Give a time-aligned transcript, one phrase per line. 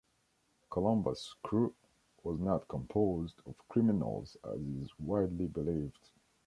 [0.71, 1.75] Columbus' crew
[2.23, 6.09] was not composed of criminals as is widely believed.